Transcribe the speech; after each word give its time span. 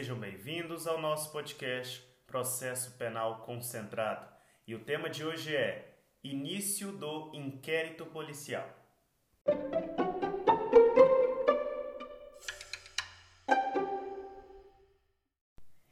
Sejam 0.00 0.16
bem-vindos 0.16 0.86
ao 0.86 0.98
nosso 0.98 1.30
podcast 1.30 2.02
Processo 2.26 2.96
Penal 2.96 3.42
Concentrado. 3.42 4.26
E 4.66 4.74
o 4.74 4.82
tema 4.82 5.10
de 5.10 5.22
hoje 5.22 5.54
é 5.54 5.94
Início 6.24 6.90
do 6.90 7.30
Inquérito 7.34 8.06
Policial. 8.06 8.66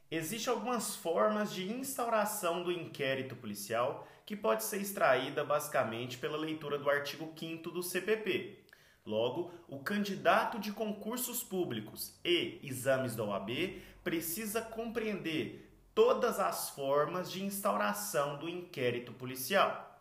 Existem 0.09 0.51
algumas 0.51 0.95
formas 0.95 1.53
de 1.53 1.71
instauração 1.71 2.63
do 2.63 2.71
inquérito 2.71 3.35
policial 3.35 4.07
que 4.25 4.35
pode 4.35 4.63
ser 4.63 4.81
extraída 4.81 5.43
basicamente 5.43 6.17
pela 6.17 6.35
leitura 6.35 6.79
do 6.79 6.89
artigo 6.89 7.31
5 7.37 7.69
do 7.69 7.83
CPP. 7.83 8.68
Logo, 9.05 9.51
o 9.67 9.79
candidato 9.79 10.59
de 10.59 10.71
concursos 10.71 11.43
públicos 11.43 12.19
e 12.23 12.59
exames 12.63 13.15
da 13.15 13.23
OAB 13.23 13.81
precisa 14.03 14.61
compreender 14.61 15.69
todas 15.95 16.39
as 16.39 16.69
formas 16.69 17.31
de 17.31 17.43
instauração 17.43 18.37
do 18.37 18.47
inquérito 18.47 19.11
policial, 19.11 19.99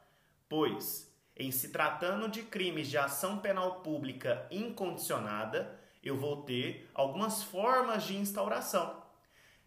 pois, 0.48 1.12
em 1.36 1.50
se 1.50 1.70
tratando 1.70 2.28
de 2.28 2.42
crimes 2.42 2.88
de 2.88 2.98
ação 2.98 3.38
penal 3.38 3.80
pública 3.80 4.46
incondicionada, 4.50 5.78
eu 6.02 6.16
vou 6.16 6.42
ter 6.42 6.88
algumas 6.94 7.42
formas 7.42 8.04
de 8.04 8.16
instauração. 8.16 9.02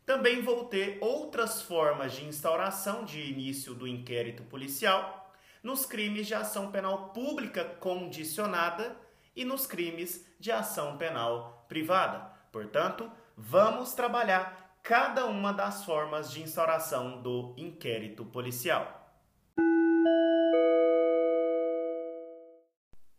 Também 0.05 0.41
vou 0.41 0.66
ter 0.66 0.98
outras 1.02 1.62
formas 1.62 2.13
de 2.13 2.26
instauração 2.26 3.05
de 3.05 3.22
início 3.22 3.74
do 3.74 3.88
inquérito 3.88 4.44
policial 4.44 5.32
nos 5.63 5.86
crimes 5.86 6.27
de 6.27 6.34
ação 6.34 6.72
penal 6.72 7.10
pública 7.10 7.63
condicionada 7.63 8.96
e 9.35 9.45
nos 9.45 9.66
crimes 9.66 10.26
de 10.40 10.52
ação 10.52 10.98
penal 10.98 11.65
privada. 11.68 12.32
Portanto, 12.51 13.10
vamos 13.35 13.93
trabalhar 13.93 14.77
cada 14.84 15.26
uma 15.26 15.54
das 15.54 15.85
formas 15.85 16.32
de 16.32 16.41
instauração 16.41 17.21
do 17.21 17.54
inquérito 17.57 18.26
policial. 18.26 18.99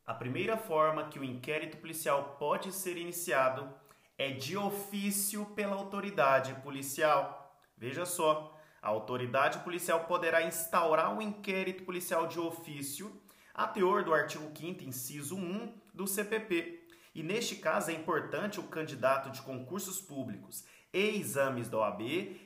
A 0.05 0.15
primeira 0.15 0.57
forma 0.57 1.09
que 1.09 1.19
o 1.19 1.25
inquérito 1.25 1.79
policial 1.79 2.37
pode 2.39 2.73
ser 2.73 2.97
iniciado 2.97 3.73
é 4.19 4.31
de 4.31 4.57
ofício 4.57 5.47
pela 5.55 5.75
autoridade 5.75 6.55
policial. 6.57 7.57
Veja 7.77 8.05
só, 8.05 8.55
a 8.83 8.89
autoridade 8.89 9.61
policial 9.61 10.05
poderá 10.05 10.43
instaurar 10.43 11.17
o 11.17 11.23
inquérito 11.23 11.85
policial 11.85 12.27
de 12.27 12.39
ofício 12.39 13.23
a 13.55 13.67
teor 13.67 14.05
do 14.05 14.13
artigo 14.13 14.51
5 14.55 14.83
inciso 14.85 15.37
1 15.37 15.73
do 15.93 16.07
CPP. 16.07 16.87
E 17.15 17.23
neste 17.23 17.57
caso 17.57 17.91
é 17.91 17.95
importante 17.95 18.59
o 18.59 18.65
candidato 18.65 19.31
de 19.31 19.43
concursos 19.43 20.01
públicos 20.01 20.65
e 20.93 21.19
exames 21.19 21.69
da 21.69 21.79
OAB 21.79 22.01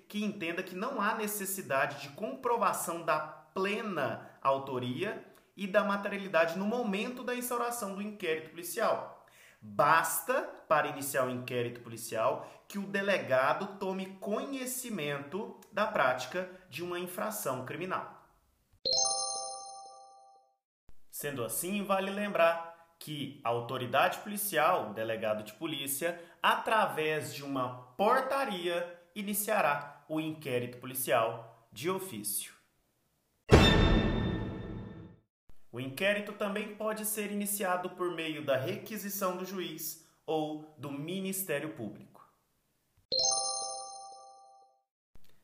que 0.08 0.24
entenda 0.24 0.62
que 0.62 0.74
não 0.74 1.00
há 1.00 1.14
necessidade 1.14 2.02
de 2.02 2.08
comprovação 2.10 3.04
da 3.04 3.18
plena 3.18 4.30
autoria 4.42 5.24
e 5.56 5.66
da 5.66 5.82
materialidade 5.82 6.58
no 6.58 6.66
momento 6.66 7.24
da 7.24 7.34
instauração 7.34 7.94
do 7.94 8.02
inquérito 8.02 8.50
policial. 8.50 9.24
Basta, 9.60 10.42
para 10.68 10.88
iniciar 10.88 11.26
o 11.26 11.30
inquérito 11.30 11.80
policial, 11.80 12.46
que 12.68 12.78
o 12.78 12.86
delegado 12.86 13.78
tome 13.78 14.16
conhecimento 14.20 15.58
da 15.72 15.86
prática 15.86 16.50
de 16.68 16.84
uma 16.84 16.98
infração 16.98 17.64
criminal. 17.64 18.22
Sendo 21.10 21.42
assim, 21.42 21.82
vale 21.82 22.10
lembrar 22.10 22.75
que 22.98 23.40
a 23.44 23.48
autoridade 23.48 24.18
policial, 24.18 24.90
o 24.90 24.94
delegado 24.94 25.42
de 25.42 25.52
polícia, 25.52 26.20
através 26.42 27.34
de 27.34 27.44
uma 27.44 27.92
portaria, 27.96 29.00
iniciará 29.14 30.04
o 30.08 30.20
inquérito 30.20 30.78
policial 30.78 31.68
de 31.72 31.90
ofício. 31.90 32.54
O 35.70 35.80
inquérito 35.80 36.32
também 36.32 36.74
pode 36.74 37.04
ser 37.04 37.30
iniciado 37.30 37.90
por 37.90 38.14
meio 38.14 38.44
da 38.44 38.56
requisição 38.56 39.36
do 39.36 39.44
juiz 39.44 40.06
ou 40.24 40.74
do 40.78 40.90
Ministério 40.90 41.74
Público. 41.74 42.26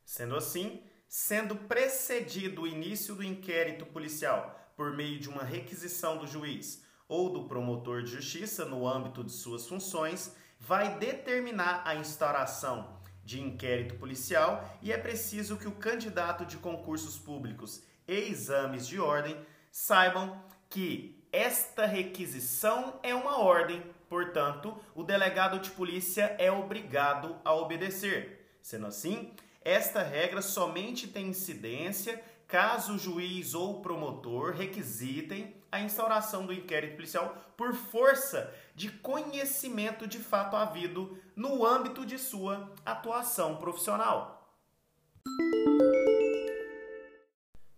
Sendo 0.04 0.36
assim, 0.36 0.82
sendo 1.06 1.54
precedido 1.54 2.62
o 2.62 2.66
início 2.66 3.14
do 3.14 3.22
inquérito 3.22 3.84
policial 3.84 4.58
por 4.74 4.96
meio 4.96 5.18
de 5.18 5.28
uma 5.28 5.44
requisição 5.44 6.16
do 6.16 6.26
juiz 6.26 6.82
ou 7.12 7.28
do 7.28 7.44
promotor 7.44 8.02
de 8.02 8.10
justiça 8.10 8.64
no 8.64 8.88
âmbito 8.88 9.22
de 9.22 9.32
suas 9.32 9.68
funções, 9.68 10.34
vai 10.58 10.98
determinar 10.98 11.82
a 11.84 11.94
instauração 11.94 12.88
de 13.22 13.38
inquérito 13.38 13.96
policial 13.96 14.66
e 14.80 14.90
é 14.90 14.96
preciso 14.96 15.58
que 15.58 15.68
o 15.68 15.72
candidato 15.72 16.46
de 16.46 16.56
concursos 16.56 17.18
públicos 17.18 17.82
e 18.08 18.14
exames 18.14 18.86
de 18.86 18.98
ordem 18.98 19.36
saibam 19.70 20.42
que 20.70 21.22
esta 21.30 21.84
requisição 21.84 22.98
é 23.02 23.14
uma 23.14 23.40
ordem, 23.40 23.82
portanto, 24.08 24.74
o 24.94 25.02
delegado 25.02 25.60
de 25.60 25.70
polícia 25.70 26.34
é 26.38 26.50
obrigado 26.50 27.36
a 27.44 27.52
obedecer. 27.52 28.56
Sendo 28.62 28.86
assim, 28.86 29.34
esta 29.60 30.02
regra 30.02 30.40
somente 30.40 31.06
tem 31.06 31.26
incidência 31.28 32.22
caso 32.48 32.94
o 32.94 32.98
juiz 32.98 33.52
ou 33.52 33.78
o 33.78 33.82
promotor 33.82 34.52
requisitem 34.54 35.60
a 35.72 35.80
instauração 35.80 36.44
do 36.44 36.52
inquérito 36.52 36.96
policial 36.96 37.34
por 37.56 37.72
força 37.72 38.54
de 38.74 38.90
conhecimento 38.90 40.06
de 40.06 40.18
fato 40.18 40.54
havido 40.54 41.18
no 41.34 41.64
âmbito 41.64 42.04
de 42.04 42.18
sua 42.18 42.70
atuação 42.84 43.56
profissional. 43.56 44.38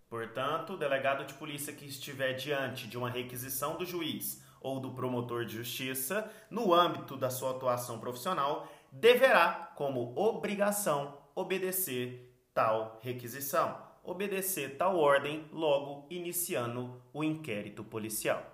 Portanto, 0.09 0.73
o 0.73 0.77
delegado 0.77 1.25
de 1.25 1.33
polícia 1.35 1.73
que 1.73 1.85
estiver 1.85 2.33
diante 2.33 2.87
de 2.87 2.97
uma 2.97 3.09
requisição 3.09 3.77
do 3.77 3.85
juiz 3.85 4.43
ou 4.59 4.79
do 4.79 4.91
promotor 4.91 5.45
de 5.45 5.55
justiça 5.55 6.29
no 6.49 6.73
âmbito 6.73 7.15
da 7.15 7.29
sua 7.29 7.51
atuação 7.51 7.99
profissional 7.99 8.67
deverá, 8.91 9.71
como 9.75 10.17
obrigação, 10.17 11.17
obedecer 11.33 12.33
tal 12.53 12.99
requisição 13.01 13.84
obedecer 14.05 14.77
tal 14.77 14.97
ordem, 14.97 15.45
logo 15.51 16.05
iniciando 16.09 17.01
o 17.11 17.23
inquérito 17.23 17.83
policial. 17.83 18.51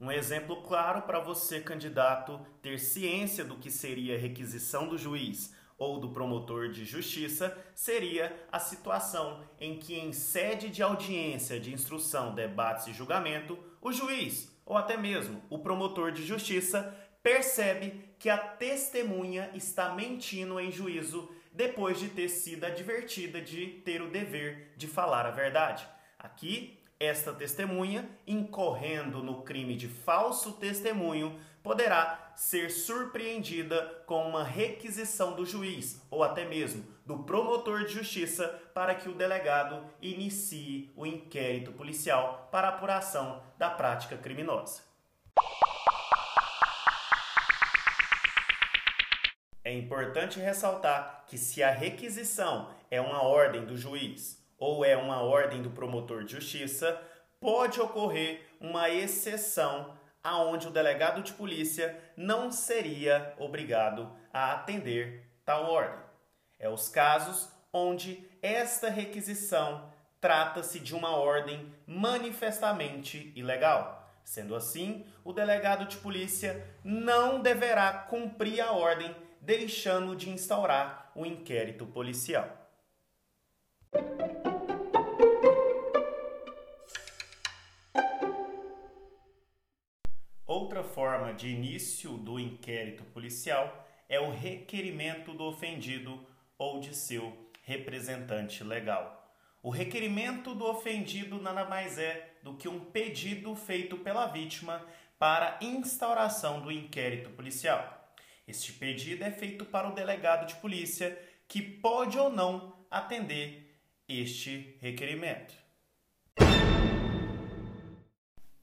Um 0.00 0.10
exemplo 0.10 0.62
claro 0.62 1.02
para 1.02 1.20
você, 1.20 1.60
candidato, 1.60 2.40
ter 2.60 2.78
ciência 2.78 3.44
do 3.44 3.56
que 3.56 3.70
seria 3.70 4.18
requisição 4.18 4.88
do 4.88 4.98
juiz 4.98 5.54
ou 5.78 5.98
do 5.98 6.10
promotor 6.10 6.68
de 6.68 6.84
justiça 6.84 7.56
seria 7.74 8.36
a 8.50 8.58
situação 8.58 9.42
em 9.60 9.78
que, 9.78 9.94
em 9.94 10.12
sede 10.12 10.68
de 10.68 10.82
audiência 10.82 11.58
de 11.58 11.72
instrução, 11.72 12.34
debates 12.34 12.88
e 12.88 12.92
julgamento, 12.92 13.58
o 13.80 13.92
juiz 13.92 14.52
ou 14.64 14.76
até 14.76 14.96
mesmo 14.96 15.42
o 15.50 15.58
promotor 15.58 16.12
de 16.12 16.24
justiça 16.24 16.96
percebe 17.22 18.14
que 18.18 18.28
a 18.28 18.38
testemunha 18.38 19.50
está 19.54 19.94
mentindo 19.94 20.58
em 20.58 20.70
juízo 20.70 21.30
depois 21.52 21.98
de 21.98 22.08
ter 22.08 22.28
sido 22.28 22.64
advertida 22.64 23.40
de 23.40 23.66
ter 23.84 24.02
o 24.02 24.10
dever 24.10 24.72
de 24.76 24.86
falar 24.86 25.26
a 25.26 25.30
verdade. 25.30 25.86
Aqui, 26.18 26.78
esta 26.98 27.32
testemunha, 27.32 28.08
incorrendo 28.26 29.22
no 29.22 29.42
crime 29.42 29.76
de 29.76 29.88
falso 29.88 30.52
testemunho, 30.52 31.38
poderá 31.62 32.32
ser 32.34 32.70
surpreendida 32.70 34.02
com 34.06 34.28
uma 34.28 34.42
requisição 34.42 35.34
do 35.34 35.44
juiz 35.44 36.00
ou 36.10 36.22
até 36.22 36.44
mesmo 36.44 36.84
do 37.04 37.18
promotor 37.24 37.84
de 37.84 37.92
justiça 37.92 38.48
para 38.72 38.94
que 38.94 39.08
o 39.08 39.14
delegado 39.14 39.84
inicie 40.00 40.90
o 40.96 41.04
inquérito 41.04 41.72
policial 41.72 42.48
para 42.50 42.68
apuração 42.68 43.42
da 43.58 43.68
prática 43.68 44.16
criminosa. 44.16 44.82
É 49.72 49.74
importante 49.74 50.38
ressaltar 50.38 51.24
que 51.26 51.38
se 51.38 51.62
a 51.62 51.70
requisição 51.70 52.68
é 52.90 53.00
uma 53.00 53.22
ordem 53.22 53.64
do 53.64 53.74
juiz 53.74 54.38
ou 54.58 54.84
é 54.84 54.94
uma 54.94 55.22
ordem 55.22 55.62
do 55.62 55.70
promotor 55.70 56.24
de 56.24 56.32
justiça, 56.32 57.00
pode 57.40 57.80
ocorrer 57.80 58.42
uma 58.60 58.90
exceção 58.90 59.96
aonde 60.22 60.68
o 60.68 60.70
delegado 60.70 61.22
de 61.22 61.32
polícia 61.32 61.98
não 62.14 62.52
seria 62.52 63.32
obrigado 63.38 64.14
a 64.30 64.52
atender 64.52 65.26
tal 65.42 65.70
ordem. 65.70 66.04
É 66.58 66.68
os 66.68 66.90
casos 66.90 67.48
onde 67.72 68.28
esta 68.42 68.90
requisição 68.90 69.90
trata-se 70.20 70.80
de 70.80 70.94
uma 70.94 71.16
ordem 71.16 71.72
manifestamente 71.86 73.32
ilegal. 73.34 74.06
Sendo 74.22 74.54
assim, 74.54 75.06
o 75.24 75.32
delegado 75.32 75.86
de 75.86 75.96
polícia 75.96 76.62
não 76.84 77.40
deverá 77.40 77.90
cumprir 77.90 78.60
a 78.60 78.70
ordem 78.70 79.16
deixando 79.42 80.16
de 80.16 80.30
instaurar 80.30 81.12
o 81.14 81.26
inquérito 81.26 81.84
policial. 81.84 82.62
outra 90.72 90.84
forma 90.84 91.34
de 91.34 91.48
início 91.48 92.12
do 92.16 92.40
inquérito 92.40 93.04
policial 93.04 93.86
é 94.08 94.18
o 94.18 94.30
requerimento 94.30 95.34
do 95.34 95.44
ofendido 95.44 96.26
ou 96.56 96.80
de 96.80 96.94
seu 96.94 97.50
representante 97.62 98.64
legal. 98.64 99.30
O 99.62 99.68
requerimento 99.68 100.54
do 100.54 100.64
ofendido 100.64 101.40
nada 101.40 101.64
mais 101.66 101.98
é 101.98 102.36
do 102.42 102.54
que 102.54 102.68
um 102.68 102.80
pedido 102.80 103.54
feito 103.54 103.98
pela 103.98 104.26
vítima 104.26 104.82
para 105.18 105.58
instauração 105.60 106.60
do 106.60 106.72
inquérito 106.72 107.28
policial. 107.30 108.01
Este 108.46 108.72
pedido 108.72 109.24
é 109.24 109.30
feito 109.30 109.64
para 109.64 109.88
o 109.88 109.94
delegado 109.94 110.46
de 110.46 110.56
polícia, 110.56 111.16
que 111.46 111.62
pode 111.62 112.18
ou 112.18 112.30
não 112.30 112.74
atender 112.90 113.78
este 114.08 114.76
requerimento. 114.80 115.54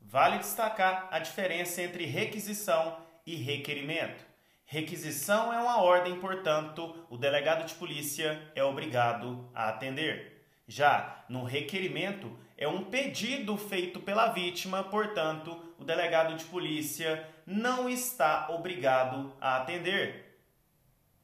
Vale 0.01 0.39
destacar 0.39 1.07
a 1.11 1.19
diferença 1.19 1.81
entre 1.81 2.05
requisição 2.05 2.97
e 3.25 3.35
requerimento. 3.35 4.25
Requisição 4.65 5.53
é 5.53 5.59
uma 5.59 5.81
ordem, 5.81 6.19
portanto, 6.19 7.05
o 7.09 7.17
delegado 7.17 7.65
de 7.65 7.73
polícia 7.75 8.51
é 8.55 8.63
obrigado 8.63 9.49
a 9.53 9.69
atender. 9.69 10.43
Já 10.67 11.25
no 11.29 11.43
requerimento, 11.43 12.37
é 12.59 12.67
um 12.67 12.83
pedido 12.83 13.55
feito 13.55 14.01
pela 14.01 14.33
vítima, 14.33 14.83
portanto, 14.83 15.57
o 15.77 15.85
delegado 15.85 16.35
de 16.35 16.43
polícia 16.43 17.25
não 17.47 17.87
está 17.87 18.49
obrigado 18.49 19.33
a 19.39 19.55
atender. 19.55 20.37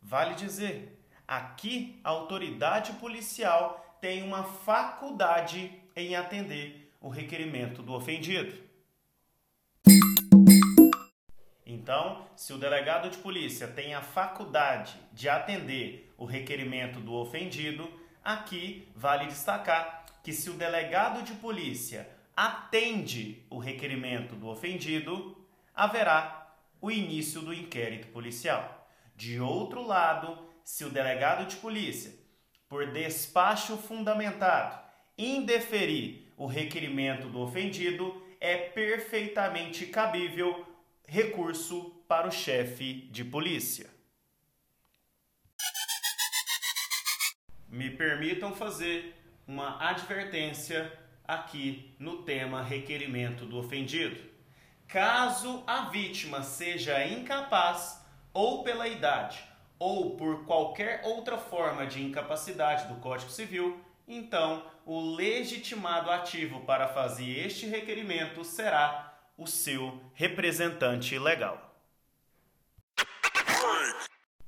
Vale 0.02 0.34
dizer, 0.36 0.98
aqui 1.28 2.00
a 2.06 2.10
autoridade 2.12 2.94
policial 2.94 3.98
tem 4.00 4.24
uma 4.24 4.46
faculdade 4.46 5.70
em 5.94 6.16
atender 6.16 6.90
o 7.02 7.10
requerimento 7.10 7.84
do 7.84 7.92
ofendido. 7.92 8.56
Então, 11.66 12.26
se 12.38 12.54
o 12.54 12.58
delegado 12.58 13.10
de 13.10 13.18
polícia 13.18 13.68
tem 13.68 13.94
a 13.94 14.02
faculdade 14.02 14.96
de 15.12 15.28
atender 15.28 16.14
o 16.18 16.24
requerimento 16.24 17.02
do 17.02 17.14
ofendido, 17.14 17.92
aqui 18.24 18.88
vale 18.96 19.26
destacar 19.26 20.05
que 20.26 20.34
se 20.34 20.50
o 20.50 20.54
delegado 20.54 21.22
de 21.22 21.34
polícia 21.34 22.10
atende 22.36 23.46
o 23.48 23.60
requerimento 23.60 24.36
do 24.36 24.48
ofendido, 24.48 25.38
haverá 25.72 26.52
o 26.82 26.90
início 26.90 27.42
do 27.42 27.54
inquérito 27.54 28.08
policial. 28.08 28.90
De 29.16 29.40
outro 29.40 29.86
lado, 29.86 30.50
se 30.64 30.84
o 30.84 30.90
delegado 30.90 31.48
de 31.48 31.58
polícia, 31.58 32.12
por 32.68 32.92
despacho 32.92 33.78
fundamentado, 33.78 34.84
indeferir 35.16 36.34
o 36.36 36.48
requerimento 36.48 37.30
do 37.30 37.42
ofendido, 37.42 38.20
é 38.42 38.58
perfeitamente 38.58 39.86
cabível 39.86 40.66
recurso 41.08 42.04
para 42.08 42.28
o 42.28 42.32
chefe 42.32 43.08
de 43.12 43.24
polícia. 43.24 43.92
Me 47.70 47.92
permitam 47.92 48.56
fazer 48.56 49.25
uma 49.48 49.82
advertência 49.90 50.92
aqui 51.28 51.96
no 52.00 52.24
tema 52.24 52.62
requerimento 52.62 53.46
do 53.46 53.58
ofendido. 53.58 54.20
Caso 54.88 55.64
a 55.66 55.90
vítima 55.90 56.44
seja 56.44 57.06
incapaz, 57.06 58.04
ou 58.34 58.64
pela 58.64 58.88
idade, 58.88 59.44
ou 59.80 60.16
por 60.16 60.46
qualquer 60.46 61.02
outra 61.04 61.38
forma 61.38 61.86
de 61.86 62.04
incapacidade 62.04 62.88
do 62.88 63.00
Código 63.00 63.32
Civil, 63.32 63.80
então 64.08 64.66
o 64.86 65.16
legitimado 65.16 66.12
ativo 66.12 66.62
para 66.62 66.88
fazer 66.88 67.46
este 67.46 67.66
requerimento 67.66 68.44
será 68.44 69.14
o 69.38 69.48
seu 69.48 70.00
representante 70.14 71.18
legal. 71.18 71.76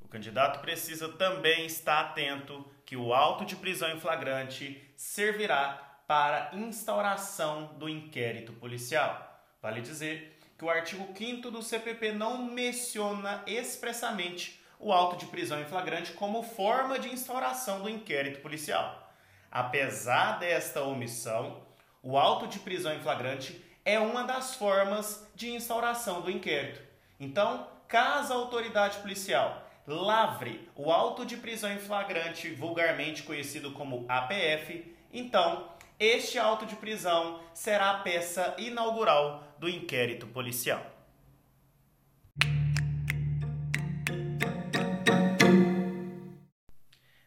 O 0.01 0.07
candidato 0.07 0.61
precisa 0.61 1.09
também 1.09 1.65
estar 1.65 1.99
atento 1.99 2.65
que 2.85 2.95
o 2.95 3.13
auto 3.13 3.43
de 3.43 3.55
prisão 3.55 3.89
em 3.89 3.99
flagrante 3.99 4.86
servirá 4.97 5.99
para 6.07 6.49
instauração 6.53 7.75
do 7.77 7.87
inquérito 7.87 8.51
policial. 8.53 9.39
Vale 9.61 9.81
dizer 9.81 10.39
que 10.57 10.65
o 10.65 10.69
artigo 10.69 11.07
5 11.15 11.51
do 11.51 11.61
CPP 11.61 12.13
não 12.13 12.41
menciona 12.41 13.43
expressamente 13.45 14.59
o 14.79 14.91
auto 14.91 15.15
de 15.15 15.27
prisão 15.27 15.61
em 15.61 15.65
flagrante 15.65 16.13
como 16.13 16.41
forma 16.41 16.97
de 16.97 17.13
instauração 17.13 17.81
do 17.81 17.89
inquérito 17.89 18.41
policial. 18.41 19.13
Apesar 19.51 20.39
desta 20.39 20.81
omissão, 20.81 21.61
o 22.01 22.17
auto 22.17 22.47
de 22.47 22.59
prisão 22.59 22.93
em 22.93 22.99
flagrante 22.99 23.63
é 23.85 23.99
uma 23.99 24.23
das 24.23 24.55
formas 24.55 25.27
de 25.35 25.51
instauração 25.51 26.21
do 26.21 26.31
inquérito. 26.31 26.81
Então, 27.19 27.67
caso 27.87 28.33
a 28.33 28.35
autoridade 28.35 28.97
policial 28.97 29.66
lavre 29.87 30.69
o 30.75 30.91
auto 30.91 31.25
de 31.25 31.37
prisão 31.37 31.71
em 31.71 31.79
flagrante, 31.79 32.49
vulgarmente 32.49 33.23
conhecido 33.23 33.71
como 33.71 34.05
APF, 34.09 34.93
então 35.13 35.71
este 35.97 36.37
auto 36.37 36.65
de 36.65 36.75
prisão 36.75 37.41
será 37.53 37.91
a 37.91 37.99
peça 37.99 38.53
inaugural 38.57 39.55
do 39.57 39.69
inquérito 39.69 40.27
policial. 40.27 40.85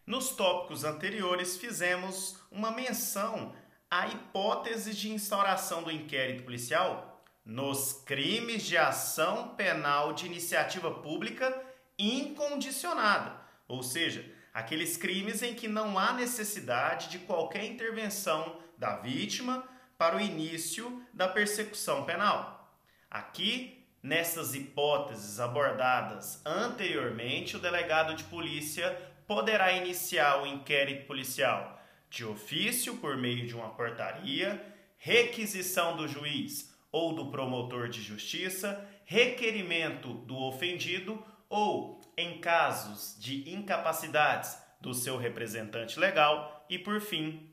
Nos 0.07 0.31
tópicos 0.31 0.85
anteriores, 0.85 1.57
fizemos 1.57 2.37
uma 2.51 2.71
menção 2.71 3.55
à 3.91 4.07
hipótese 4.09 4.95
de 4.95 5.11
instauração 5.11 5.83
do 5.83 5.91
inquérito 5.91 6.43
policial 6.43 7.23
nos 7.45 7.93
crimes 8.05 8.65
de 8.65 8.77
ação 8.77 9.55
penal 9.57 10.13
de 10.13 10.27
iniciativa 10.27 10.91
pública 10.91 11.60
incondicionada, 12.01 13.41
ou 13.69 13.83
seja, 13.83 14.25
aqueles 14.53 14.97
crimes 14.97 15.43
em 15.43 15.55
que 15.55 15.69
não 15.69 15.99
há 15.99 16.13
necessidade 16.13 17.09
de 17.09 17.19
qualquer 17.19 17.65
intervenção 17.65 18.59
da 18.77 18.97
vítima 18.97 19.65
para 19.99 20.17
o 20.17 20.21
início 20.21 21.05
da 21.13 21.29
persecução 21.29 22.05
penal. 22.05 22.75
Aqui, 23.11 23.85
nessas 24.03 24.55
hipóteses 24.55 25.39
abordadas 25.39 26.41
anteriormente, 26.47 27.57
o 27.57 27.61
delegado 27.61 28.15
de 28.15 28.25
polícia 28.25 28.97
poderá 29.27 29.73
iniciar 29.73 30.43
o 30.43 30.47
inquérito 30.47 31.07
policial 31.07 31.79
de 32.09 32.25
ofício 32.25 32.97
por 32.97 33.17
meio 33.17 33.47
de 33.47 33.55
uma 33.55 33.71
portaria, 33.71 34.61
requisição 34.97 35.97
do 35.97 36.09
juiz 36.09 36.75
ou 36.91 37.15
do 37.15 37.31
promotor 37.31 37.89
de 37.89 38.03
justiça, 38.03 38.89
requerimento 39.05 40.15
do 40.15 40.37
ofendido 40.37 41.25
ou 41.49 42.00
em 42.21 42.41
casos 42.41 43.17
de 43.19 43.51
incapacidades 43.51 44.59
do 44.81 44.93
seu 44.93 45.17
representante 45.17 45.99
legal 45.99 46.65
e, 46.69 46.79
por 46.79 47.01
fim, 47.01 47.51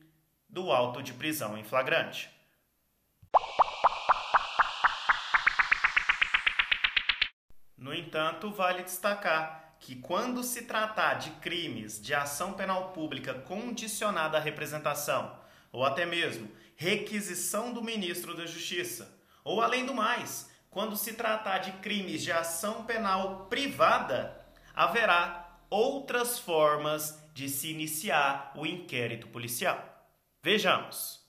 do 0.49 0.71
auto 0.71 1.01
de 1.01 1.13
prisão 1.13 1.57
em 1.57 1.63
flagrante. 1.63 2.29
No 7.77 7.93
entanto, 7.93 8.51
vale 8.51 8.83
destacar 8.83 9.75
que, 9.79 9.95
quando 9.95 10.43
se 10.43 10.63
tratar 10.63 11.15
de 11.15 11.29
crimes 11.31 12.01
de 12.01 12.13
ação 12.13 12.53
penal 12.53 12.91
pública 12.91 13.33
condicionada 13.33 14.37
à 14.37 14.41
representação, 14.41 15.39
ou 15.71 15.85
até 15.85 16.05
mesmo 16.05 16.51
requisição 16.75 17.71
do 17.71 17.83
ministro 17.83 18.35
da 18.35 18.45
Justiça, 18.45 19.17
ou 19.43 19.61
além 19.61 19.85
do 19.85 19.93
mais, 19.93 20.51
quando 20.69 20.95
se 20.95 21.13
tratar 21.13 21.59
de 21.59 21.71
crimes 21.73 22.21
de 22.21 22.31
ação 22.31 22.83
penal 22.83 23.45
privada, 23.45 24.46
haverá 24.77 25.57
outras 25.71 26.37
formas 26.37 27.19
de 27.33 27.49
se 27.49 27.71
iniciar 27.71 28.53
o 28.55 28.63
inquérito 28.63 29.27
policial. 29.29 29.83
Vejamos. 30.43 31.25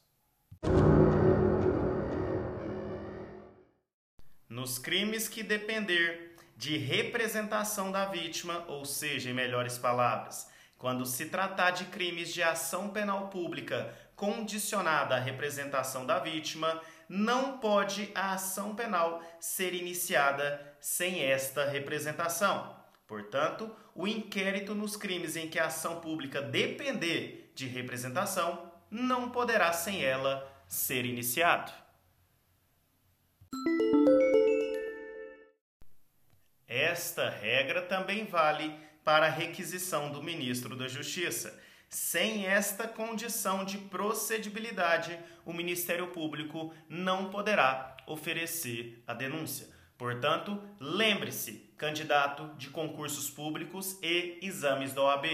Nos 4.47 4.79
crimes 4.79 5.29
que 5.29 5.43
depender 5.43 6.37
de 6.59 6.77
representação 6.77 7.91
da 7.91 8.05
vítima, 8.05 8.67
ou 8.69 8.85
seja, 8.85 9.31
em 9.31 9.35
melhores 9.35 9.79
palavras, 9.79 10.51
quando 10.77 11.07
se 11.07 11.27
tratar 11.27 11.71
de 11.71 11.87
crimes 11.87 12.35
de 12.35 12.43
ação 12.43 12.91
penal 12.91 13.29
pública 13.29 13.95
condicionada 14.15 15.17
à 15.17 15.19
representação 15.19 16.05
da 16.05 16.19
vítima, 16.19 16.83
não 17.09 17.57
pode 17.57 18.11
a 18.15 18.35
ação 18.35 18.75
penal 18.75 19.23
ser 19.41 19.73
iniciada 19.73 20.77
sem 20.81 21.23
esta 21.23 21.65
representação. 21.65 22.78
Portanto, 23.09 23.75
o 23.95 24.07
inquérito 24.07 24.75
nos 24.75 24.95
crimes 24.95 25.35
em 25.35 25.49
que 25.49 25.59
a 25.59 25.67
ação 25.67 25.99
pública 25.99 26.43
depender 26.43 27.51
de 27.55 27.67
representação 27.67 28.71
não 28.91 29.31
poderá 29.31 29.73
sem 29.73 30.05
ela 30.05 30.47
ser 30.69 31.07
iniciado. 31.07 31.73
Esta 36.67 37.31
regra 37.31 37.81
também 37.81 38.27
vale 38.27 38.79
para 39.03 39.27
a 39.27 39.31
requisição 39.31 40.13
do 40.13 40.23
ministro 40.23 40.77
da 40.77 40.87
Justiça 40.87 41.59
sem 41.89 42.47
esta 42.47 42.87
condição 42.87 43.65
de 43.65 43.79
procedibilidade, 43.79 45.19
o 45.47 45.55
Ministério 45.55 46.09
Público 46.09 46.75
não 46.87 47.31
poderá 47.31 47.97
oferecer 48.07 49.03
a 49.07 49.15
denúncia. 49.15 49.69
Portanto, 49.97 50.63
lembre-se, 50.79 51.68
candidato 51.79 52.51
de 52.59 52.69
concursos 52.69 53.31
públicos 53.31 53.97
e 54.03 54.39
exames 54.43 54.93
da 54.93 55.03
OAB, 55.03 55.27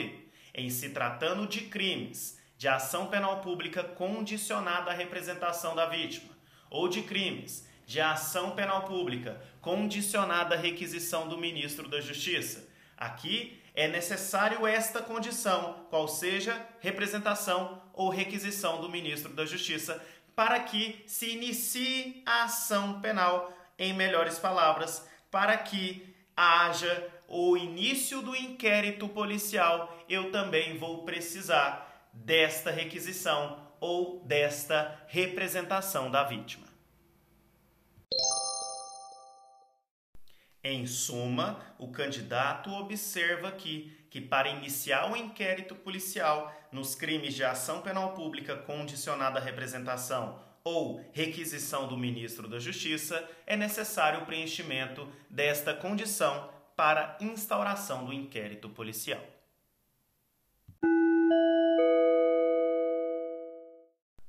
em 0.55 0.71
se 0.71 0.91
tratando 0.91 1.47
de 1.49 1.63
crimes 1.63 2.39
de 2.57 2.69
ação 2.69 3.07
penal 3.07 3.41
pública 3.41 3.83
condicionada 3.83 4.91
à 4.91 4.95
representação 4.95 5.75
da 5.75 5.87
vítima, 5.87 6.31
ou 6.71 6.89
de 6.89 7.03
crimes 7.03 7.67
de 7.87 8.01
ação 8.01 8.53
penal 8.53 8.85
pública 8.85 9.41
condicionada 9.61 10.55
à 10.55 10.59
requisição 10.59 11.29
do 11.29 11.37
ministro 11.37 11.89
da 11.89 12.01
Justiça. 12.01 12.69
Aqui 12.97 13.61
é 13.75 13.89
necessário 13.89 14.67
esta 14.67 15.03
condição, 15.03 15.87
qual 15.91 16.07
seja 16.07 16.65
representação 16.81 17.83
ou 17.93 18.09
requisição 18.09 18.81
do 18.81 18.89
ministro 18.89 19.33
da 19.33 19.45
Justiça, 19.45 20.01
para 20.37 20.61
que 20.61 21.03
se 21.07 21.31
inicie 21.31 22.23
a 22.25 22.45
ação 22.45 23.01
penal, 23.01 23.53
em 23.79 23.93
melhores 23.93 24.39
palavras, 24.39 25.07
para 25.31 25.57
que 25.57 26.14
haja 26.37 27.11
o 27.29 27.57
início 27.57 28.23
do 28.23 28.35
inquérito 28.35 29.09
policial, 29.09 29.97
eu 30.09 30.31
também 30.31 30.77
vou 30.77 31.05
precisar 31.05 32.11
desta 32.13 32.71
requisição 32.71 33.59
ou 33.81 34.25
desta 34.25 35.05
representação 35.09 36.11
da 36.11 36.23
vítima. 36.25 36.67
Em 40.63 40.87
suma, 40.87 41.61
o 41.79 41.89
candidato 41.89 42.71
observa 42.73 43.49
aqui 43.49 44.07
que, 44.11 44.21
para 44.21 44.49
iniciar 44.49 45.13
o 45.13 45.17
inquérito 45.17 45.75
policial 45.75 46.51
nos 46.73 46.95
crimes 46.95 47.35
de 47.35 47.45
ação 47.45 47.83
penal 47.83 48.15
pública 48.15 48.57
condicionada 48.57 49.39
à 49.39 49.43
representação 49.43 50.41
ou 50.65 51.05
requisição 51.13 51.87
do 51.87 51.95
ministro 51.95 52.49
da 52.49 52.59
Justiça, 52.59 53.23
é 53.47 53.55
necessário 53.55 54.23
o 54.23 54.27
preenchimento 54.27 55.07
desta 55.29 55.75
condição 55.75 56.49
para 56.75 57.19
instauração 57.21 58.07
do 58.07 58.15
inquérito 58.15 58.71
policial. 58.71 59.21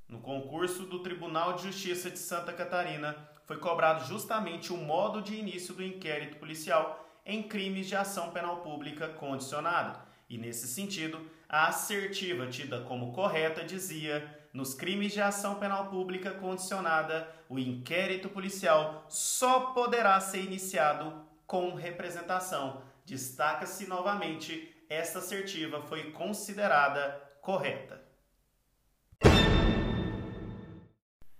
No 0.10 0.20
concurso 0.20 0.84
do 0.84 1.00
Tribunal 1.00 1.54
de 1.54 1.64
Justiça 1.64 2.12
de 2.12 2.20
Santa 2.20 2.52
Catarina, 2.52 3.16
foi 3.46 3.58
cobrado 3.58 4.06
justamente 4.06 4.74
o 4.74 4.78
modo 4.78 5.22
de 5.22 5.36
início 5.36 5.74
do 5.74 5.84
inquérito 5.84 6.36
policial 6.36 7.02
em 7.26 7.44
crimes 7.44 7.88
de 7.88 7.96
ação 7.96 8.32
penal 8.32 8.58
pública 8.58 9.08
condicionada. 9.08 10.04
E 10.30 10.38
nesse 10.38 10.68
sentido, 10.68 11.30
a 11.48 11.68
assertiva 11.68 12.48
tida 12.48 12.82
como 12.82 13.14
correta 13.14 13.64
dizia: 13.64 14.45
nos 14.56 14.74
crimes 14.74 15.12
de 15.12 15.22
ação 15.22 15.56
penal 15.56 15.90
pública 15.90 16.32
condicionada, 16.32 17.30
o 17.50 17.60
inquérito 17.60 18.30
policial 18.30 19.06
só 19.10 19.74
poderá 19.74 20.18
ser 20.22 20.46
iniciado 20.46 21.28
com 21.46 21.76
representação. 21.76 22.82
Destaca-se 23.06 23.86
novamente, 23.86 24.74
esta 24.90 25.20
assertiva 25.20 25.82
foi 25.82 26.12
considerada 26.12 27.22
correta. 27.42 28.02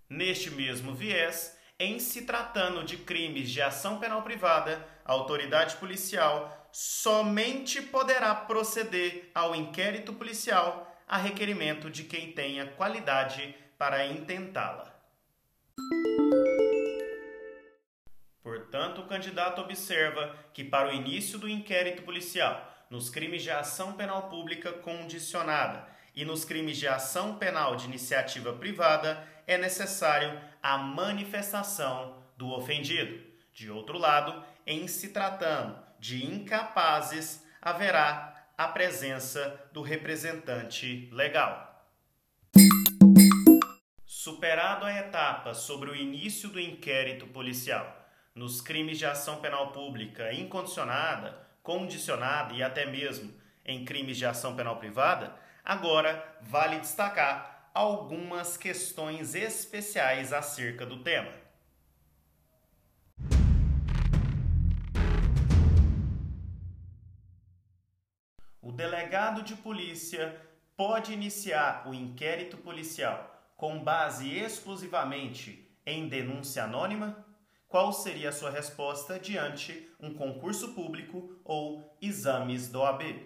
Neste 0.10 0.52
mesmo 0.52 0.94
viés, 0.94 1.58
em 1.80 2.00
se 2.00 2.24
tratando 2.24 2.84
de 2.84 2.98
crimes 2.98 3.50
de 3.50 3.62
ação 3.62 3.98
penal 3.98 4.24
privada, 4.24 4.86
a 5.06 5.14
autoridade 5.14 5.78
policial 5.78 6.70
somente 6.70 7.82
poderá 7.82 8.36
proceder 8.36 9.32
ao 9.34 9.56
inquérito 9.56 10.12
policial 10.12 10.85
a 11.08 11.18
requerimento 11.18 11.90
de 11.90 12.04
quem 12.04 12.32
tenha 12.32 12.66
qualidade 12.66 13.56
para 13.78 14.06
intentá-la. 14.06 14.94
Portanto, 18.42 19.02
o 19.02 19.08
candidato 19.08 19.62
observa 19.62 20.36
que, 20.54 20.64
para 20.64 20.90
o 20.90 20.94
início 20.94 21.38
do 21.38 21.50
inquérito 21.50 22.04
policial, 22.04 22.72
nos 22.90 23.10
crimes 23.10 23.44
de 23.44 23.52
ação 23.52 23.94
penal 23.94 24.30
pública 24.30 24.72
condicionada 24.72 25.88
e 26.16 26.24
nos 26.24 26.46
crimes 26.46 26.78
de 26.78 26.88
ação 26.88 27.38
penal 27.38 27.76
de 27.76 27.86
iniciativa 27.86 28.54
privada, 28.54 29.28
é 29.48 29.58
necessário 29.58 30.40
a 30.62 30.78
manifestação 30.78 32.24
do 32.38 32.52
ofendido. 32.52 33.24
De 33.54 33.70
outro 33.70 33.98
lado, 33.98 34.44
em 34.66 34.88
se 34.88 35.10
tratando 35.10 35.78
de 36.00 36.26
incapazes, 36.26 37.46
haverá 37.62 38.35
a 38.58 38.70
presença 38.70 39.70
do 39.74 39.82
representante 39.82 41.10
legal. 41.12 41.86
Superado 44.06 44.86
a 44.86 44.98
etapa 44.98 45.54
sobre 45.54 45.90
o 45.90 45.96
início 45.96 46.48
do 46.48 46.60
inquérito 46.60 47.28
policial 47.28 48.04
nos 48.34 48.62
crimes 48.62 48.98
de 48.98 49.06
ação 49.06 49.42
penal 49.42 49.74
pública 49.74 50.32
incondicionada, 50.34 51.38
condicionada 51.62 52.54
e 52.54 52.64
até 52.64 52.86
mesmo 52.86 53.34
em 53.66 53.84
crimes 53.84 54.18
de 54.18 54.26
ação 54.26 54.56
penal 54.56 54.78
privada, 54.78 55.36
agora 55.64 56.38
vale 56.42 56.80
destacar 56.80 57.70
algumas 57.74 58.56
questões 58.56 59.36
especiais 59.36 60.32
acerca 60.32 60.86
do 60.86 61.04
tema. 61.04 61.45
Delegado 68.76 69.42
de 69.42 69.56
polícia 69.56 70.40
pode 70.76 71.14
iniciar 71.14 71.88
o 71.88 71.94
inquérito 71.94 72.58
policial 72.58 73.32
com 73.56 73.82
base 73.82 74.30
exclusivamente 74.38 75.66
em 75.86 76.10
denúncia 76.10 76.66
anônima? 76.66 77.26
Qual 77.70 77.94
seria 77.94 78.30
a 78.30 78.34
sua 78.34 78.50
resposta 78.50 79.18
diante 79.18 79.90
um 79.98 80.14
concurso 80.14 80.74
público 80.74 81.40
ou 81.46 81.98
exames 82.02 82.68
do 82.68 82.82
OAB? 82.82 83.26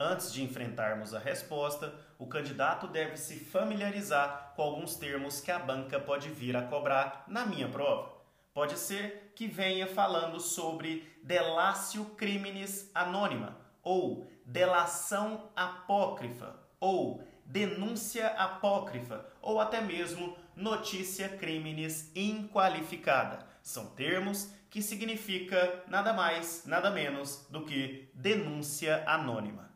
Antes 0.00 0.32
de 0.32 0.44
enfrentarmos 0.44 1.12
a 1.12 1.18
resposta, 1.18 1.92
o 2.16 2.28
candidato 2.28 2.86
deve 2.86 3.16
se 3.16 3.40
familiarizar 3.40 4.52
com 4.54 4.62
alguns 4.62 4.94
termos 4.94 5.40
que 5.40 5.50
a 5.50 5.58
banca 5.58 5.98
pode 5.98 6.28
vir 6.28 6.56
a 6.56 6.62
cobrar 6.62 7.24
na 7.26 7.44
minha 7.44 7.68
prova. 7.68 8.17
Pode 8.58 8.76
ser 8.76 9.30
que 9.36 9.46
venha 9.46 9.86
falando 9.86 10.40
sobre 10.40 11.08
delatio 11.22 12.04
criminis 12.16 12.90
anônima, 12.92 13.56
ou 13.84 14.28
delação 14.44 15.52
apócrifa, 15.54 16.58
ou 16.80 17.22
denúncia 17.44 18.26
apócrifa, 18.30 19.24
ou 19.40 19.60
até 19.60 19.80
mesmo 19.80 20.36
notícia 20.56 21.28
criminis 21.28 22.10
inqualificada. 22.16 23.46
São 23.62 23.90
termos 23.90 24.52
que 24.68 24.82
significa 24.82 25.84
nada 25.86 26.12
mais, 26.12 26.64
nada 26.66 26.90
menos 26.90 27.46
do 27.48 27.64
que 27.64 28.10
denúncia 28.12 29.04
anônima. 29.06 29.72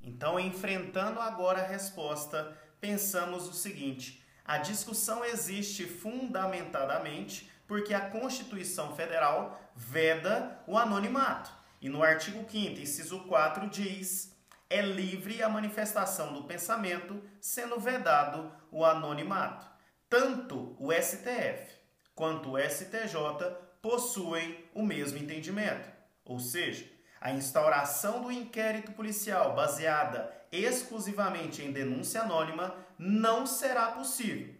Então, 0.00 0.40
enfrentando 0.40 1.20
agora 1.20 1.60
a 1.62 1.68
resposta, 1.68 2.58
pensamos 2.80 3.48
o 3.48 3.52
seguinte: 3.52 4.23
a 4.44 4.58
discussão 4.58 5.24
existe 5.24 5.86
fundamentadamente 5.86 7.50
porque 7.66 7.94
a 7.94 8.10
Constituição 8.10 8.94
Federal 8.94 9.58
veda 9.74 10.62
o 10.66 10.76
anonimato. 10.76 11.50
E 11.80 11.88
no 11.88 12.02
artigo 12.02 12.44
5, 12.48 12.80
inciso 12.80 13.20
4, 13.20 13.68
diz: 13.68 14.34
é 14.68 14.82
livre 14.82 15.42
a 15.42 15.48
manifestação 15.48 16.32
do 16.32 16.44
pensamento, 16.44 17.22
sendo 17.40 17.78
vedado 17.78 18.52
o 18.70 18.84
anonimato. 18.84 19.66
Tanto 20.08 20.76
o 20.78 20.92
STF 20.92 21.72
quanto 22.14 22.52
o 22.52 22.58
STJ 22.58 23.16
possuem 23.80 24.64
o 24.74 24.82
mesmo 24.82 25.18
entendimento. 25.18 25.88
Ou 26.24 26.38
seja, 26.38 26.86
a 27.20 27.32
instauração 27.32 28.22
do 28.22 28.30
inquérito 28.30 28.92
policial 28.92 29.54
baseada 29.54 30.30
exclusivamente 30.52 31.62
em 31.62 31.72
denúncia 31.72 32.22
anônima 32.22 32.74
não 32.98 33.46
será 33.46 33.92
possível. 33.92 34.54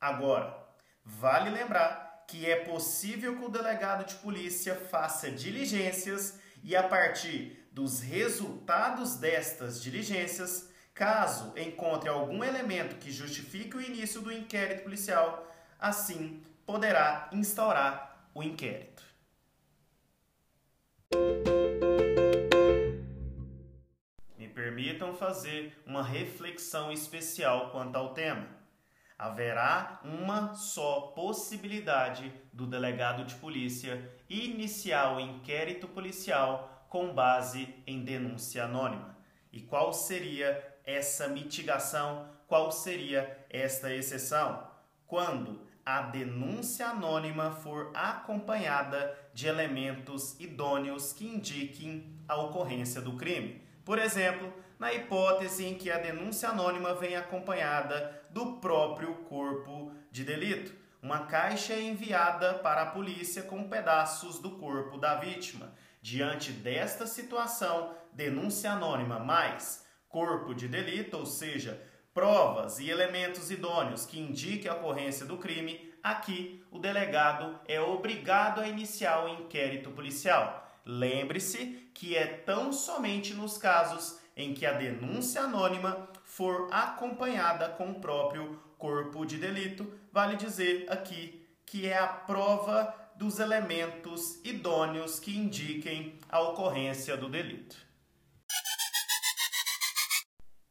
Agora, 0.00 0.56
vale 1.04 1.50
lembrar 1.50 2.24
que 2.26 2.48
é 2.48 2.56
possível 2.56 3.36
que 3.36 3.44
o 3.44 3.48
delegado 3.48 4.06
de 4.06 4.14
polícia 4.16 4.74
faça 4.76 5.30
diligências 5.30 6.38
e, 6.62 6.76
a 6.76 6.82
partir 6.82 7.68
dos 7.72 8.00
resultados 8.00 9.16
destas 9.16 9.82
diligências, 9.82 10.68
caso 10.94 11.52
encontre 11.56 12.08
algum 12.08 12.44
elemento 12.44 12.96
que 12.96 13.10
justifique 13.10 13.76
o 13.76 13.80
início 13.80 14.20
do 14.20 14.32
inquérito 14.32 14.84
policial, 14.84 15.46
assim 15.78 16.42
poderá 16.64 17.28
instaurar 17.32 18.28
o 18.34 18.42
inquérito. 18.42 19.02
Permitam 24.50 25.14
fazer 25.14 25.82
uma 25.86 26.02
reflexão 26.02 26.92
especial 26.92 27.70
quanto 27.70 27.96
ao 27.96 28.14
tema. 28.14 28.46
Haverá 29.18 30.00
uma 30.04 30.54
só 30.54 31.12
possibilidade 31.14 32.32
do 32.52 32.66
delegado 32.66 33.24
de 33.24 33.34
polícia 33.34 34.10
iniciar 34.28 35.16
o 35.16 35.20
inquérito 35.20 35.88
policial 35.88 36.86
com 36.88 37.12
base 37.12 37.74
em 37.86 38.04
denúncia 38.04 38.64
anônima. 38.64 39.16
E 39.52 39.60
qual 39.60 39.92
seria 39.92 40.76
essa 40.84 41.28
mitigação? 41.28 42.28
qual 42.50 42.72
seria 42.72 43.46
esta 43.48 43.94
exceção? 43.94 44.66
Quando 45.06 45.60
a 45.86 46.02
denúncia 46.02 46.88
anônima 46.88 47.52
for 47.52 47.92
acompanhada 47.94 49.16
de 49.32 49.46
elementos 49.46 50.38
idôneos 50.40 51.12
que 51.12 51.24
indiquem 51.24 52.12
a 52.26 52.36
ocorrência 52.36 53.00
do 53.00 53.16
crime. 53.16 53.62
Por 53.90 53.98
exemplo, 53.98 54.54
na 54.78 54.92
hipótese 54.92 55.66
em 55.66 55.74
que 55.74 55.90
a 55.90 55.98
denúncia 55.98 56.50
anônima 56.50 56.94
vem 56.94 57.16
acompanhada 57.16 58.22
do 58.30 58.52
próprio 58.58 59.12
corpo 59.24 59.92
de 60.12 60.22
delito. 60.22 60.72
Uma 61.02 61.26
caixa 61.26 61.72
é 61.72 61.82
enviada 61.82 62.54
para 62.54 62.82
a 62.82 62.90
polícia 62.92 63.42
com 63.42 63.68
pedaços 63.68 64.38
do 64.38 64.52
corpo 64.58 64.96
da 64.96 65.16
vítima. 65.16 65.74
Diante 66.00 66.52
desta 66.52 67.04
situação, 67.04 67.92
denúncia 68.12 68.70
anônima 68.70 69.18
mais 69.18 69.84
corpo 70.08 70.54
de 70.54 70.68
delito, 70.68 71.16
ou 71.16 71.26
seja, 71.26 71.82
provas 72.14 72.78
e 72.78 72.88
elementos 72.88 73.50
idôneos 73.50 74.06
que 74.06 74.20
indiquem 74.20 74.70
a 74.70 74.74
ocorrência 74.74 75.26
do 75.26 75.36
crime, 75.36 75.92
aqui 76.00 76.64
o 76.70 76.78
delegado 76.78 77.58
é 77.66 77.80
obrigado 77.80 78.60
a 78.60 78.68
iniciar 78.68 79.24
o 79.24 79.28
inquérito 79.30 79.90
policial. 79.90 80.69
Lembre-se 80.84 81.90
que 81.94 82.16
é 82.16 82.26
tão 82.26 82.72
somente 82.72 83.34
nos 83.34 83.58
casos 83.58 84.18
em 84.36 84.54
que 84.54 84.64
a 84.64 84.72
denúncia 84.72 85.42
anônima 85.42 86.08
for 86.24 86.68
acompanhada 86.72 87.68
com 87.68 87.90
o 87.90 88.00
próprio 88.00 88.58
corpo 88.78 89.26
de 89.26 89.36
delito, 89.36 89.92
vale 90.10 90.36
dizer 90.36 90.86
aqui 90.90 91.46
que 91.66 91.86
é 91.86 91.98
a 91.98 92.06
prova 92.06 92.94
dos 93.16 93.38
elementos 93.38 94.42
idôneos 94.44 95.20
que 95.20 95.36
indiquem 95.36 96.18
a 96.28 96.40
ocorrência 96.40 97.16
do 97.16 97.28
delito. 97.28 97.76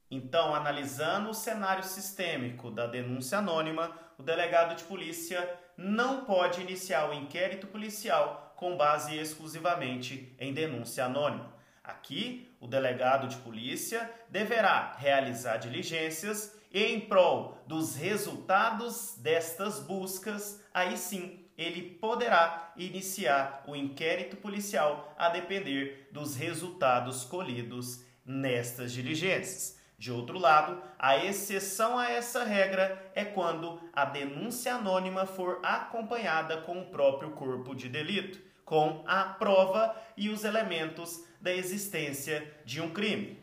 Então, 0.10 0.56
analisando 0.56 1.30
o 1.30 1.36
cenário 1.36 1.84
sistêmico 1.84 2.72
da 2.72 2.88
denúncia 2.88 3.38
anônima, 3.38 3.96
o 4.18 4.24
delegado 4.24 4.75
de 4.75 4.84
polícia 4.86 5.48
não 5.78 6.25
pode 6.25 6.62
iniciar 6.62 7.10
o 7.10 7.13
inquérito 7.13 7.68
policial 7.68 8.49
com 8.60 8.75
base 8.75 9.16
exclusivamente 9.18 10.36
em 10.38 10.54
denúncia 10.54 11.06
anônima. 11.06 11.56
Aqui, 11.82 12.54
o 12.60 12.68
delegado 12.68 13.30
de 13.30 13.38
polícia 13.38 14.12
deverá 14.28 14.98
realizar 14.98 15.56
diligências 15.56 16.54
e, 16.70 16.84
em 16.84 17.00
prol 17.00 17.58
dos 17.66 17.96
resultados 17.96 19.16
destas 19.18 19.80
buscas, 19.80 20.62
aí 20.74 20.98
sim 20.98 21.46
ele 21.58 21.82
poderá 21.82 22.74
iniciar 22.75 23.63
o 23.66 23.78
inquérito 23.78 24.36
policial 24.36 25.13
a 25.18 25.30
depender 25.30 26.10
dos 26.12 26.36
resultados 26.36 27.24
colhidos 27.24 28.04
nestas 28.25 28.92
diligências. 28.92 29.80
De 29.98 30.12
outro 30.12 30.38
lado, 30.38 30.82
a 30.98 31.18
exceção 31.18 31.98
a 31.98 32.10
essa 32.10 32.44
regra 32.44 33.12
é 33.16 33.24
quando 33.24 33.82
a 33.94 34.04
denúncia 34.04 34.75
anônima 34.75 35.25
for 35.25 35.60
acompanhada 35.63 36.62
com 36.62 36.80
o 36.82 36.86
próprio 36.86 37.32
corpo 37.32 37.74
de 37.74 37.89
delito, 37.89 38.49
com 38.70 39.04
a 39.08 39.24
prova 39.24 40.00
e 40.16 40.30
os 40.30 40.44
elementos 40.44 41.26
da 41.42 41.52
existência 41.52 42.54
de 42.64 42.80
um 42.80 42.92
crime. 42.92 43.40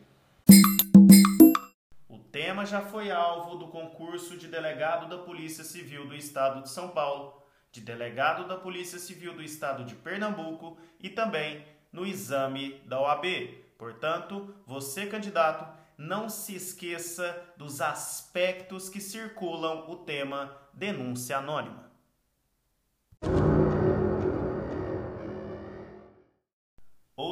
O 2.07 2.17
tema 2.17 2.65
já 2.65 2.81
foi 2.81 3.11
alvo 3.11 3.57
do 3.57 3.67
concurso 3.67 4.37
de 4.37 4.47
delegado 4.47 5.09
da 5.09 5.17
Polícia 5.17 5.65
Civil 5.65 6.07
do 6.07 6.15
Estado 6.15 6.61
de 6.61 6.69
São 6.69 6.87
Paulo, 6.87 7.43
de 7.73 7.81
delegado 7.81 8.47
da 8.47 8.55
Polícia 8.55 8.97
Civil 8.97 9.33
do 9.33 9.43
Estado 9.43 9.83
de 9.83 9.95
Pernambuco 9.95 10.77
e 10.97 11.09
também 11.09 11.65
no 11.91 12.05
exame 12.05 12.81
da 12.85 13.01
OAB. 13.01 13.25
Portanto, 13.77 14.55
você, 14.65 15.07
candidato, 15.07 15.67
não 15.97 16.29
se 16.29 16.55
esqueça 16.55 17.37
dos 17.57 17.81
aspectos 17.81 18.87
que 18.87 19.01
circulam 19.01 19.89
o 19.89 19.97
tema 19.97 20.55
denúncia 20.73 21.37
anônima. 21.37 21.91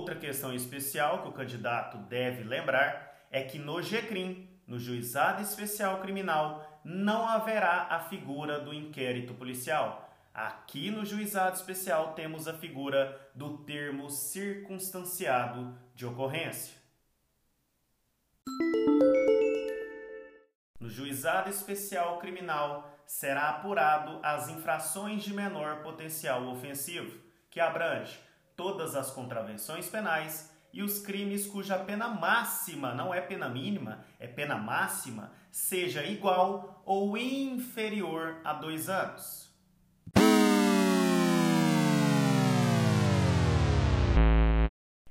Outra 0.06 0.20
questão 0.20 0.54
especial 0.54 1.24
que 1.24 1.30
o 1.30 1.32
candidato 1.32 1.98
deve 1.98 2.44
lembrar 2.44 3.26
é 3.32 3.42
que 3.42 3.58
no 3.58 3.82
GCRIM, 3.82 4.48
no 4.68 4.78
Juizado 4.78 5.42
Especial 5.42 6.00
Criminal, 6.00 6.80
não 6.86 7.28
haverá 7.28 7.88
a 7.90 8.00
figura 8.02 8.60
do 8.60 8.72
inquérito 8.72 9.34
policial. 9.34 10.16
Aqui 10.32 10.92
no 10.92 11.04
Juizado 11.04 11.56
Especial 11.56 12.14
temos 12.14 12.48
a 12.48 12.54
figura 12.54 13.20
do 13.34 13.58
termo 13.64 14.08
circunstanciado 14.12 15.76
de 15.96 16.06
ocorrência. 16.06 16.76
No 20.80 20.88
juizado 20.88 21.50
especial 21.50 22.20
criminal 22.20 22.96
será 23.08 23.50
apurado 23.50 24.20
as 24.22 24.50
infrações 24.50 25.24
de 25.24 25.34
menor 25.34 25.82
potencial 25.82 26.46
ofensivo, 26.50 27.20
que 27.50 27.60
abrange 27.60 28.20
todas 28.56 28.96
as 28.96 29.12
contravenções 29.12 29.88
penais 29.88 30.52
e 30.72 30.84
os 30.84 31.00
crimes 31.00 31.48
cuja 31.48 31.78
pena 31.78 32.08
máxima, 32.08 32.94
não 32.94 33.14
é 33.14 33.22
pena 33.22 33.48
mínima, 33.50 34.04
é 34.20 34.28
pena 34.28 34.56
máxima, 34.56 35.32
seja 35.52 36.04
igual 36.04 36.82
ou 36.86 37.18
inferior 37.18 38.38
a 38.44 38.54
dois 38.54 38.90
anos. 38.90 39.46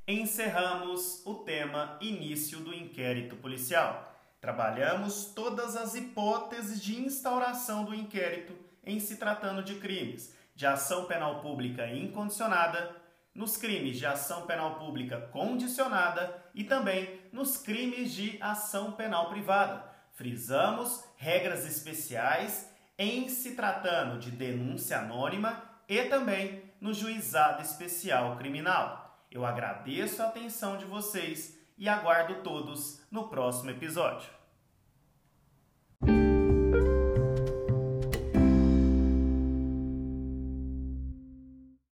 Encerramos 0.07 1.23
o 1.25 1.37
tema 1.37 1.97
início 2.01 2.61
do 2.61 2.75
inquérito 2.75 3.37
policial. 3.37 4.13
Trabalhamos 4.39 5.33
todas 5.35 5.77
as 5.77 5.95
hipóteses 5.95 6.79
de 6.83 7.03
instauração 7.03 7.87
do 7.87 7.95
inquérito 7.95 8.53
em 8.85 9.01
se 9.01 9.17
tratando 9.17 9.63
de 9.63 9.77
crimes 9.77 10.35
de 10.55 10.67
ação 10.67 11.07
penal 11.07 11.41
pública 11.41 11.89
incondicionada, 11.89 12.95
nos 13.35 13.57
crimes 13.57 13.99
de 13.99 14.07
ação 14.07 14.47
penal 14.47 14.77
pública 14.77 15.21
condicionada 15.33 16.45
e 16.55 16.63
também 16.63 17.21
nos 17.33 17.57
crimes 17.57 18.13
de 18.13 18.39
ação 18.41 18.93
penal 18.93 19.29
privada. 19.29 19.85
Frisamos 20.13 21.05
regras 21.17 21.67
especiais 21.67 22.71
em 22.97 23.29
se 23.29 23.57
tratando 23.57 24.19
de 24.21 24.31
denúncia 24.31 24.99
anônima 24.99 25.63
e 25.89 26.03
também 26.05 26.63
no 26.81 26.95
juizado 26.95 27.63
especial 27.63 28.37
criminal. 28.37 29.27
Eu 29.31 29.45
agradeço 29.45 30.23
a 30.23 30.27
atenção 30.27 30.77
de 30.77 30.85
vocês 30.85 31.59
e 31.77 31.89
aguardo 31.89 32.37
todos 32.43 33.03
no 33.11 33.29
próximo 33.29 33.71
episódio. 33.71 34.31